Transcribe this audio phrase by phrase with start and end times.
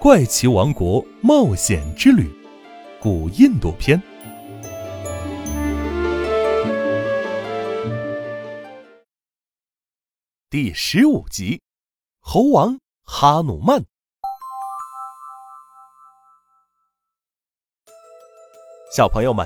[0.00, 2.32] 怪奇王国冒险之旅：
[3.00, 4.00] 古印度篇
[10.48, 11.60] 第十五集：
[12.20, 13.84] 猴王哈努曼。
[18.96, 19.44] 小朋友们，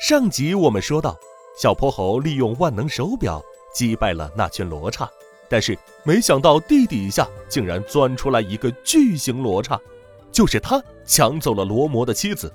[0.00, 1.14] 上集我们说到，
[1.60, 3.42] 小泼猴利用万能手表
[3.74, 5.06] 击败了那群罗刹。
[5.50, 9.76] 但是没想到地底下竟然钻出来一个巨型罗刹，
[10.30, 12.54] 就是他抢走了罗摩的妻子，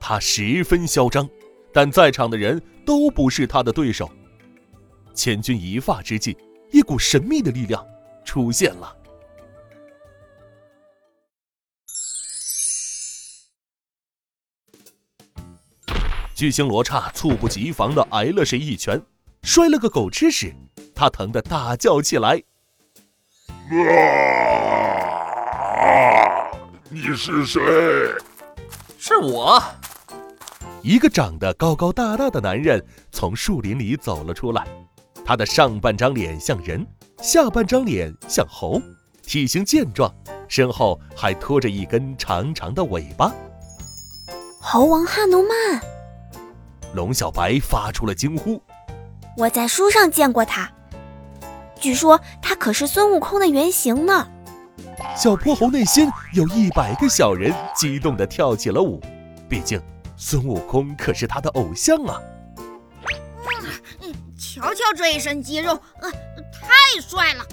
[0.00, 1.28] 他十分嚣张，
[1.70, 4.10] 但在场的人都不是他的对手。
[5.14, 6.34] 千钧一发之际，
[6.72, 7.86] 一股神秘的力量
[8.24, 8.96] 出现了。
[16.34, 18.98] 巨型罗刹猝不及防的挨了谁一拳，
[19.42, 20.54] 摔了个狗吃屎。
[21.00, 22.42] 他疼得大叫起来
[25.80, 26.52] ：“啊！
[26.90, 27.58] 你是谁？
[28.98, 29.62] 是我。”
[30.84, 34.66] 一个长得高高大大的男人从树林里走了出来，
[35.24, 36.86] 他的上半张脸像人，
[37.22, 38.78] 下半张脸像猴，
[39.22, 40.14] 体型健壮，
[40.48, 43.32] 身后还拖着一根长长的尾巴。
[44.60, 45.80] 猴王哈努曼！
[46.94, 48.62] 龙小白发出了惊呼
[49.38, 50.70] ：“我在书上见过他。”
[51.80, 54.28] 据说他可是孙悟空的原型呢。
[55.16, 59.00] 小泼猴内心有一百个小人激动地跳起了舞，
[59.48, 59.80] 毕竟
[60.16, 62.20] 孙悟空可是他的偶像啊！
[64.00, 66.10] 嗯，瞧瞧这一身肌肉，呃，
[66.52, 67.44] 太帅了！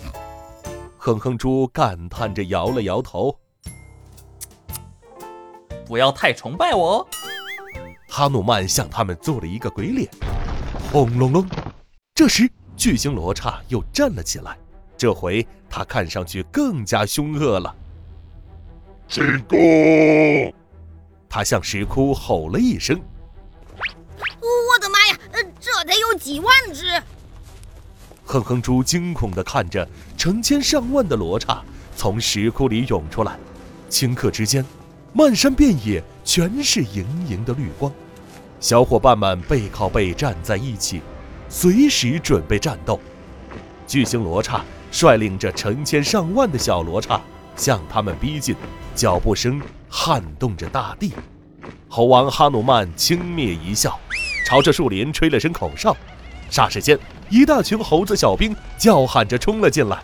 [0.97, 3.33] 哼哼猪感叹着摇了摇头。
[5.85, 7.07] 不要太崇拜我哦！
[8.09, 10.09] 哈努曼向他们做了一个鬼脸。
[10.91, 11.47] 轰隆隆！
[12.13, 12.51] 这时。
[12.77, 14.55] 巨型罗刹又站了起来，
[14.95, 17.75] 这回他看上去更加凶恶了。
[19.09, 20.53] 进攻！
[21.27, 22.97] 他向石窟吼了一声
[24.39, 25.17] ：“我的妈呀，
[25.59, 27.01] 这得有几万只！”
[28.25, 29.87] 哼哼猪惊恐地看着
[30.17, 31.63] 成千上万的罗刹
[31.95, 33.39] 从石窟里涌出来，
[33.89, 34.63] 顷刻之间，
[35.13, 37.91] 漫山遍野全是莹莹的绿光，
[38.59, 41.01] 小伙伴们背靠背站在一起。
[41.49, 42.99] 随时准备战斗，
[43.87, 47.19] 巨型罗刹率领着成千上万的小罗刹
[47.55, 48.55] 向他们逼近，
[48.93, 51.13] 脚步声撼动着大地。
[51.87, 53.97] 猴王哈努曼轻蔑一笑，
[54.45, 55.95] 朝着树林吹了声口哨，
[56.51, 56.99] 霎时间，
[57.29, 59.97] 一大群猴子小兵叫喊着冲了进来，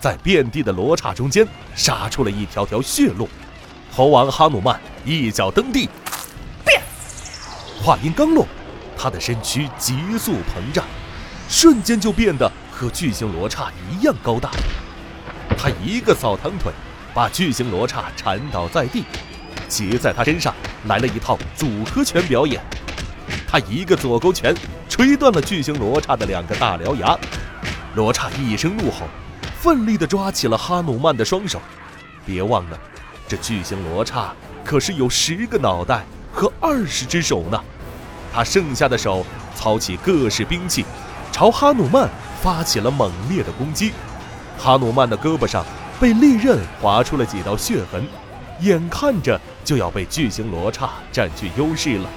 [0.00, 3.28] 在遍地的罗刹中间杀出了一条条血路。
[3.92, 5.88] 猴王哈努曼一脚蹬地，
[6.64, 6.82] 变。
[7.82, 8.46] 话音刚落。
[8.98, 10.84] 他的身躯急速膨胀，
[11.48, 14.50] 瞬间就变得和巨型罗刹一样高大。
[15.56, 16.72] 他一个扫堂腿，
[17.14, 19.04] 把巨型罗刹缠倒在地，
[19.68, 20.52] 骑在他身上
[20.88, 22.60] 来了一套组合拳表演。
[23.46, 24.54] 他一个左勾拳，
[24.88, 27.16] 锤断了巨型罗刹的两个大獠牙。
[27.94, 29.06] 罗刹一声怒吼，
[29.60, 31.60] 奋力地抓起了哈努曼的双手。
[32.26, 32.78] 别忘了，
[33.28, 34.34] 这巨型罗刹
[34.64, 37.62] 可是有十个脑袋和二十只手呢。
[38.38, 39.26] 他剩下的手
[39.56, 40.84] 操起各式兵器，
[41.32, 42.08] 朝哈努曼
[42.40, 43.92] 发起了猛烈的攻击。
[44.56, 45.66] 哈努曼的胳膊上
[45.98, 48.06] 被利刃划出了几道血痕，
[48.60, 52.08] 眼看着就要被巨型罗刹占据优势了。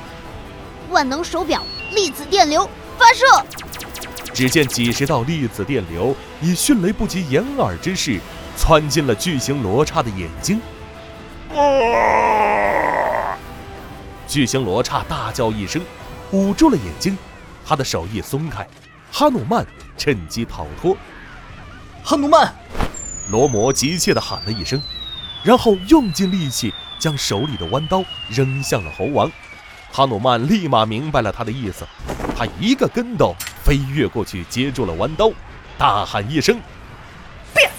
[0.92, 3.26] 万能手表粒子电流发射！
[4.32, 8.20] 只见几十道粒子电流以迅雷不及掩耳之势
[8.56, 10.62] 窜进了巨型罗刹的眼睛。
[11.50, 13.36] 啊！
[14.28, 15.82] 巨型罗刹大叫一声。
[16.32, 17.18] 捂住了眼睛，
[17.66, 18.66] 他的手一松开，
[19.12, 19.66] 哈努曼
[19.98, 20.96] 趁机逃脱。
[22.04, 22.54] 哈努曼，
[23.30, 24.82] 罗摩急切地喊了一声，
[25.44, 29.30] 然后用尽力气将手里的弯刀扔向了猴王。
[29.92, 31.86] 哈努曼立马明白了他的意思，
[32.36, 35.30] 他一个跟斗飞跃过去接住了弯刀，
[35.78, 36.58] 大喊一声
[37.54, 37.70] ：“变！”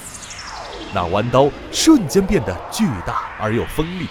[0.93, 4.09] 那弯刀瞬间变得巨大而又锋利，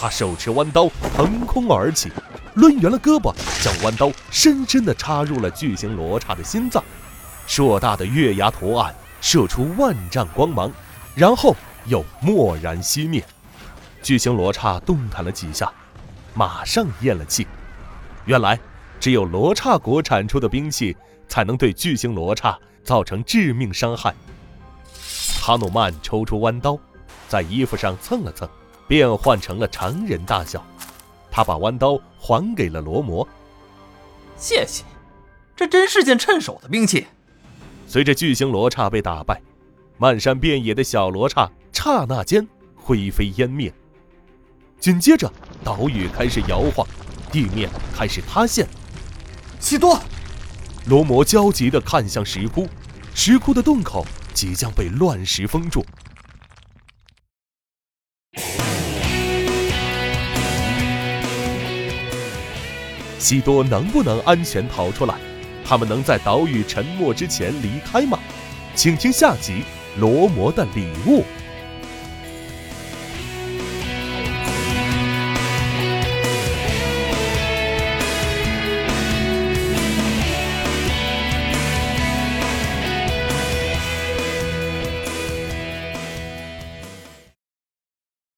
[0.00, 2.10] 他手持弯刀腾空而起。
[2.56, 6.82] 抡圆了胳膊，将弯刀深深地插入了巨型罗刹的心脏，
[7.46, 10.72] 硕大的月牙图案射出万丈光芒，
[11.14, 11.54] 然后
[11.84, 13.22] 又蓦然熄灭。
[14.02, 15.70] 巨型罗刹动弹了几下，
[16.32, 17.46] 马上咽了气。
[18.24, 18.58] 原来，
[18.98, 20.96] 只有罗刹国产出的兵器
[21.28, 24.14] 才能对巨型罗刹造成致命伤害。
[25.42, 26.78] 哈努曼抽出弯刀，
[27.28, 28.48] 在衣服上蹭了蹭，
[28.88, 30.64] 变换成了常人大小。
[31.30, 33.28] 他把弯刀还给了罗摩，
[34.36, 34.82] 谢谢，
[35.54, 37.06] 这真是件趁手的兵器。
[37.86, 39.40] 随着巨型罗刹被打败，
[39.96, 42.44] 漫山遍野的小罗刹刹那间
[42.74, 43.72] 灰飞烟灭，
[44.80, 45.32] 紧接着，
[45.62, 46.84] 岛屿开始摇晃，
[47.30, 48.66] 地面开始塌陷。
[49.60, 49.96] 西多，
[50.86, 52.66] 罗摩焦急地看向石窟，
[53.14, 55.86] 石窟的洞口即将被乱石封住。
[63.28, 65.16] 西多能不能安全逃出来？
[65.64, 68.20] 他们能在岛屿沉没之前离开吗？
[68.76, 69.64] 请听下集
[70.00, 71.22] 《罗摩的礼物》。